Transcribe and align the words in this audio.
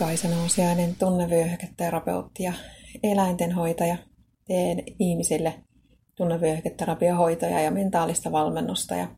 Kaisa 0.00 0.28
Nousiainen, 0.28 0.96
tunnevyöhyketerapeutti 0.96 2.42
ja 2.42 2.52
eläintenhoitaja. 3.02 3.96
Teen 4.46 4.82
ihmisille 4.98 5.54
tunnevyöhyketerapiohoitoja 6.14 7.60
ja 7.60 7.70
mentaalista 7.70 8.32
valmennusta 8.32 8.94
ja 8.94 9.08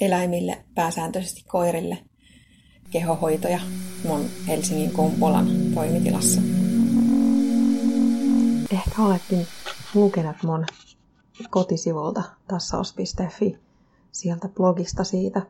eläimille, 0.00 0.64
pääsääntöisesti 0.74 1.44
koirille, 1.48 1.98
kehohoitoja 2.90 3.60
mun 4.08 4.24
Helsingin 4.48 4.90
Kumpulan 4.90 5.46
toimitilassa. 5.74 6.40
Ehkä 8.72 9.02
oletkin 9.02 9.46
lukenut 9.94 10.36
mun 10.42 10.66
kotisivulta 11.50 12.22
tassaus.fi 12.48 13.58
sieltä 14.12 14.48
blogista 14.48 15.04
siitä, 15.04 15.42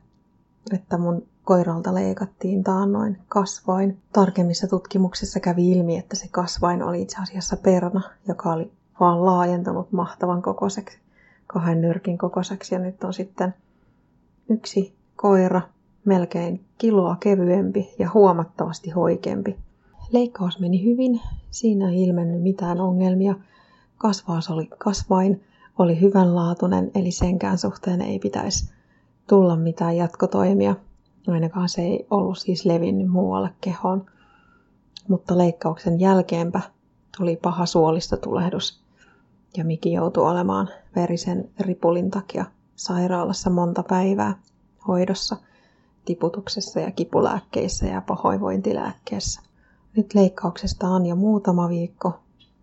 että 0.73 0.99
mun 0.99 1.34
koiralta 1.45 1.95
leikattiin 1.95 2.65
taannoin 2.65 3.19
kasvain. 3.29 3.99
Tarkemmissa 4.13 4.67
tutkimuksissa 4.67 5.41
kävi 5.41 5.71
ilmi, 5.71 5.97
että 5.97 6.17
se 6.17 6.29
kasvain 6.31 6.83
oli 6.83 7.03
itse 7.03 7.17
asiassa 7.23 7.57
perna, 7.57 8.01
joka 8.29 8.53
oli 8.53 8.73
vaan 9.01 9.27
laajentunut 9.27 9.93
mahtavan 9.93 10.43
kokoiseksi, 10.43 10.99
kahden 11.47 11.81
nyrkin 11.81 12.19
kokoiseksi. 12.19 12.75
Ja 12.75 12.79
nyt 12.79 13.05
on 13.05 13.15
sitten 13.15 13.55
yksi 14.51 14.95
koira, 15.17 15.61
melkein 16.05 16.65
kiloa 16.79 17.17
kevyempi 17.21 17.95
ja 17.99 18.11
huomattavasti 18.15 18.91
hoikempi. 18.91 19.57
Leikkaus 20.13 20.61
meni 20.61 20.85
hyvin, 20.85 21.21
siinä 21.51 21.89
ei 21.89 22.03
ilmennyt 22.03 22.43
mitään 22.43 22.81
ongelmia. 22.81 23.35
Kasvaus 23.99 24.51
oli, 24.51 24.67
kasvain 24.79 25.43
oli 25.79 26.01
hyvänlaatuinen, 26.01 26.91
eli 26.95 27.11
senkään 27.11 27.59
suhteen 27.59 28.01
ei 28.01 28.19
pitäisi 28.19 28.75
tulla 29.27 29.57
mitään 29.57 29.97
jatkotoimia. 29.97 30.75
Ainakaan 31.29 31.69
se 31.69 31.83
ei 31.83 32.07
ollut 32.11 32.39
siis 32.39 32.65
levinnyt 32.65 33.09
muualle 33.09 33.51
kehoon. 33.61 34.07
Mutta 35.09 35.39
leikkauksen 35.39 36.01
jälkeenpä 36.01 36.61
tuli 37.19 37.37
paha 37.37 37.67
suolistotulehdus 37.67 38.85
ja 39.57 39.65
Miki 39.65 39.93
joutui 39.93 40.31
olemaan 40.31 40.69
verisen 40.97 41.51
ripulin 41.61 42.11
takia 42.11 42.45
sairaalassa 42.77 43.51
monta 43.51 43.83
päivää 43.83 44.39
hoidossa, 44.89 45.37
tiputuksessa 46.05 46.81
ja 46.81 46.91
kipulääkkeissä 46.91 47.87
ja 47.87 48.01
pahoinvointilääkkeessä. 48.01 49.41
Nyt 49.97 50.15
leikkauksesta 50.15 50.89
on 50.89 51.07
jo 51.07 51.17
muutama 51.17 51.69
viikko 51.69 52.21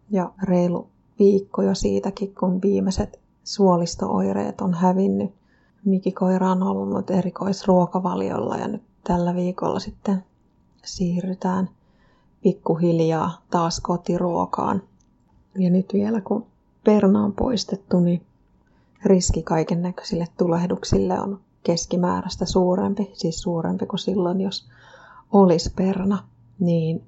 ja 0.09 0.31
reilu 0.43 0.89
viikko 1.19 1.61
jo 1.61 1.75
siitäkin, 1.75 2.36
kun 2.36 2.61
viimeiset 2.61 3.19
suolistooireet 3.43 4.61
on 4.61 4.73
hävinnyt. 4.73 5.41
Miki 5.85 6.11
koira 6.11 6.51
on 6.51 6.63
ollut 6.63 7.09
erikoisruokavaliolla 7.11 8.57
ja 8.57 8.67
nyt 8.67 8.81
tällä 9.03 9.35
viikolla 9.35 9.79
sitten 9.79 10.23
siirrytään 10.83 11.69
pikkuhiljaa 12.43 13.41
taas 13.49 13.79
kotiruokaan. 13.79 14.81
Ja 15.57 15.69
nyt 15.69 15.93
vielä 15.93 16.21
kun 16.21 16.45
perna 16.83 17.23
on 17.23 17.33
poistettu, 17.33 17.99
niin 17.99 18.21
riski 19.05 19.43
kaiken 19.43 19.81
näköisille 19.81 20.27
tulehduksille 20.37 21.19
on 21.19 21.39
keskimääräistä 21.63 22.45
suurempi, 22.45 23.11
siis 23.13 23.41
suurempi 23.41 23.85
kuin 23.85 23.99
silloin, 23.99 24.41
jos 24.41 24.67
olisi 25.31 25.73
perna, 25.75 26.23
niin 26.59 27.03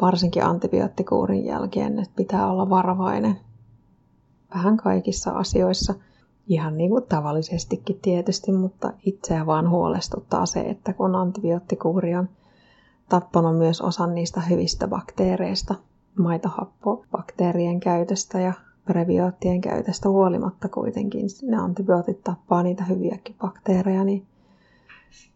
varsinkin 0.00 0.44
antibioottikuurin 0.44 1.44
jälkeen 1.44 1.98
että 1.98 2.16
pitää 2.16 2.50
olla 2.50 2.70
varovainen 2.70 3.40
vähän 4.54 4.76
kaikissa 4.76 5.30
asioissa– 5.30 5.94
ihan 6.46 6.76
niin 6.76 6.90
kuin 6.90 7.04
tavallisestikin 7.04 7.98
tietysti, 8.02 8.52
mutta 8.52 8.92
itseä 9.06 9.46
vaan 9.46 9.70
huolestuttaa 9.70 10.46
se, 10.46 10.60
että 10.60 10.92
kun 10.92 11.14
antibioottikuuri 11.14 12.14
on 12.14 12.28
tappanut 13.08 13.58
myös 13.58 13.80
osan 13.80 14.14
niistä 14.14 14.40
hyvistä 14.40 14.88
bakteereista, 14.88 15.74
maitohappobakteerien 16.18 17.80
käytöstä 17.80 18.40
ja 18.40 18.52
prebioottien 18.84 19.60
käytöstä 19.60 20.08
huolimatta 20.08 20.68
kuitenkin. 20.68 21.26
Ne 21.42 21.56
antibiootit 21.56 22.24
tappaa 22.24 22.62
niitä 22.62 22.84
hyviäkin 22.84 23.36
bakteereja, 23.38 24.04
niin 24.04 24.26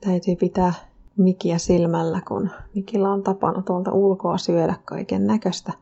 täytyy 0.00 0.36
pitää 0.36 0.72
mikiä 1.16 1.58
silmällä, 1.58 2.20
kun 2.28 2.50
mikillä 2.74 3.12
on 3.12 3.22
tapana 3.22 3.62
tuolta 3.62 3.92
ulkoa 3.92 4.38
syödä 4.38 4.74
kaiken 4.84 5.26
näköistä 5.26 5.72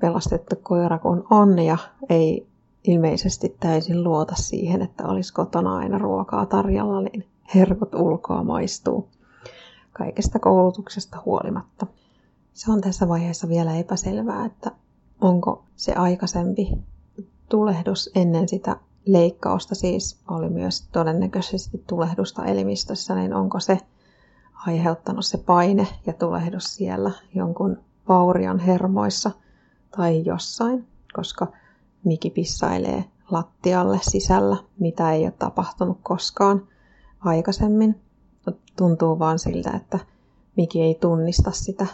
pelastettu 0.00 0.56
koira 0.62 0.98
kun 0.98 1.26
on 1.30 1.58
ja 1.58 1.78
ei 2.08 2.46
ilmeisesti 2.84 3.56
täysin 3.60 4.04
luota 4.04 4.34
siihen, 4.34 4.82
että 4.82 5.06
olisi 5.06 5.32
kotona 5.32 5.76
aina 5.76 5.98
ruokaa 5.98 6.46
tarjolla, 6.46 7.00
niin 7.00 7.26
herkot 7.54 7.94
ulkoa 7.94 8.44
maistuu 8.44 9.08
kaikesta 9.92 10.38
koulutuksesta 10.38 11.22
huolimatta. 11.26 11.86
Se 12.52 12.72
on 12.72 12.80
tässä 12.80 13.08
vaiheessa 13.08 13.48
vielä 13.48 13.76
epäselvää, 13.76 14.44
että 14.44 14.70
onko 15.20 15.64
se 15.76 15.92
aikaisempi 15.92 16.68
tulehdus 17.48 18.10
ennen 18.14 18.48
sitä 18.48 18.76
leikkausta, 19.06 19.74
siis 19.74 20.20
oli 20.30 20.48
myös 20.48 20.88
todennäköisesti 20.92 21.84
tulehdusta 21.86 22.44
elimistössä, 22.44 23.14
niin 23.14 23.34
onko 23.34 23.60
se 23.60 23.78
aiheuttanut 24.66 25.26
se 25.26 25.38
paine 25.38 25.86
ja 26.06 26.12
tulehdus 26.12 26.74
siellä 26.74 27.10
jonkun 27.34 27.78
vaurion 28.08 28.58
hermoissa 28.58 29.30
tai 29.96 30.22
jossain, 30.24 30.86
koska 31.12 31.46
Miki 32.04 32.30
pissailee 32.30 33.04
lattialle 33.30 33.98
sisällä, 34.02 34.56
mitä 34.78 35.12
ei 35.12 35.24
ole 35.24 35.34
tapahtunut 35.38 35.98
koskaan 36.02 36.68
aikaisemmin. 37.20 38.00
Tuntuu 38.76 39.18
vaan 39.18 39.38
siltä, 39.38 39.70
että 39.70 39.98
Miki 40.56 40.82
ei 40.82 40.94
tunnista 40.94 41.50
sitä, 41.50 41.86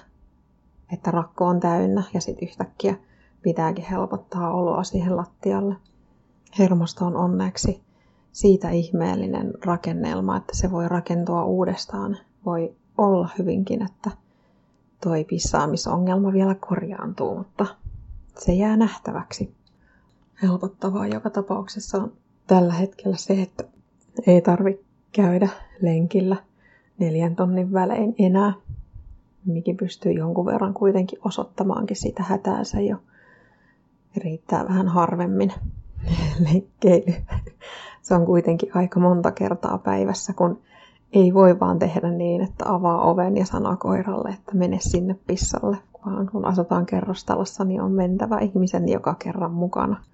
että 0.92 1.10
rakko 1.10 1.46
on 1.46 1.60
täynnä 1.60 2.02
ja 2.14 2.20
sitten 2.20 2.48
yhtäkkiä 2.48 2.94
pitääkin 3.42 3.84
helpottaa 3.84 4.52
oloa 4.52 4.84
siihen 4.84 5.16
lattialle. 5.16 5.76
Hermosto 6.58 7.04
on 7.04 7.16
onneksi 7.16 7.82
siitä 8.32 8.70
ihmeellinen 8.70 9.54
rakennelma, 9.64 10.36
että 10.36 10.56
se 10.56 10.70
voi 10.70 10.88
rakentua 10.88 11.44
uudestaan. 11.44 12.16
Voi 12.46 12.76
olla 12.98 13.28
hyvinkin, 13.38 13.82
että 13.82 14.10
toi 15.04 15.24
pissaamisongelma 15.24 16.32
vielä 16.32 16.54
korjaantuu, 16.54 17.38
mutta 17.38 17.66
se 18.38 18.52
jää 18.52 18.76
nähtäväksi 18.76 19.57
helpottavaa 20.42 21.06
joka 21.06 21.30
tapauksessa 21.30 21.98
on 21.98 22.12
tällä 22.46 22.72
hetkellä 22.72 23.16
se, 23.16 23.42
että 23.42 23.64
ei 24.26 24.40
tarvitse 24.40 24.84
käydä 25.12 25.48
lenkillä 25.82 26.36
neljän 26.98 27.36
tonnin 27.36 27.72
välein 27.72 28.14
enää. 28.18 28.52
Mikin 29.46 29.76
pystyy 29.76 30.12
jonkun 30.12 30.46
verran 30.46 30.74
kuitenkin 30.74 31.18
osoittamaankin 31.24 31.96
sitä 31.96 32.22
hätäänsä 32.22 32.80
jo. 32.80 32.96
Riittää 34.16 34.64
vähän 34.64 34.88
harvemmin 34.88 35.52
lenkkeily. 36.50 37.14
Se 38.02 38.14
on 38.14 38.26
kuitenkin 38.26 38.70
aika 38.74 39.00
monta 39.00 39.32
kertaa 39.32 39.78
päivässä, 39.78 40.32
kun 40.32 40.60
ei 41.12 41.34
voi 41.34 41.60
vaan 41.60 41.78
tehdä 41.78 42.10
niin, 42.10 42.42
että 42.42 42.72
avaa 42.72 43.10
oven 43.10 43.36
ja 43.36 43.46
sanoo 43.46 43.76
koiralle, 43.76 44.28
että 44.28 44.54
mene 44.54 44.78
sinne 44.80 45.16
pissalle. 45.26 45.76
Vaan 46.06 46.28
kun 46.32 46.44
asutaan 46.44 46.86
kerrostalossa, 46.86 47.64
niin 47.64 47.80
on 47.80 47.92
mentävä 47.92 48.38
ihmisen 48.38 48.88
joka 48.88 49.14
kerran 49.14 49.52
mukana– 49.52 50.02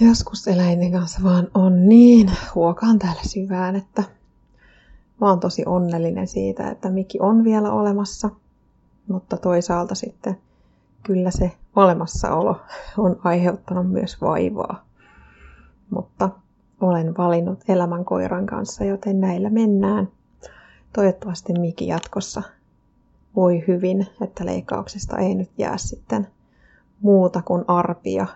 joskus 0.00 0.48
eläinten 0.48 0.92
kanssa 0.92 1.20
vaan 1.22 1.48
on 1.54 1.88
niin 1.88 2.30
huokaan 2.54 2.98
täällä 2.98 3.22
syvään, 3.22 3.76
että 3.76 4.02
mä 5.20 5.28
oon 5.28 5.40
tosi 5.40 5.62
onnellinen 5.66 6.26
siitä, 6.26 6.70
että 6.70 6.90
Miki 6.90 7.18
on 7.20 7.44
vielä 7.44 7.72
olemassa. 7.72 8.30
Mutta 9.08 9.36
toisaalta 9.36 9.94
sitten 9.94 10.36
kyllä 11.02 11.30
se 11.30 11.52
olemassaolo 11.76 12.60
on 12.98 13.20
aiheuttanut 13.24 13.90
myös 13.90 14.20
vaivaa. 14.20 14.84
Mutta 15.90 16.30
olen 16.80 17.16
valinnut 17.16 17.64
elämän 17.68 18.04
koiran 18.04 18.46
kanssa, 18.46 18.84
joten 18.84 19.20
näillä 19.20 19.50
mennään. 19.50 20.08
Toivottavasti 20.92 21.52
Miki 21.52 21.86
jatkossa 21.86 22.42
voi 23.36 23.64
hyvin, 23.68 24.06
että 24.20 24.46
leikkauksesta 24.46 25.18
ei 25.18 25.34
nyt 25.34 25.50
jää 25.58 25.78
sitten 25.78 26.26
muuta 27.00 27.42
kuin 27.42 27.64
arpia 27.68 28.26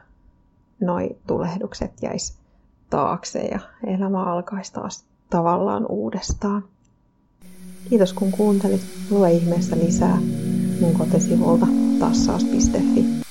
noi 0.83 1.17
tulehdukset 1.27 1.93
jäisi 2.03 2.35
taakse 2.91 3.39
ja 3.39 3.61
elämä 3.87 4.25
alkaisi 4.25 4.73
taas 4.73 5.05
tavallaan 5.31 5.87
uudestaan. 5.89 6.65
Kiitos 7.91 8.13
kun 8.13 8.33
kuuntelit. 8.33 8.81
Lue 9.11 9.33
ihmeessä 9.33 9.77
lisää 9.77 10.19
mun 10.81 10.95
kotisivulta 10.99 11.67
tassaus.fi. 11.99 13.22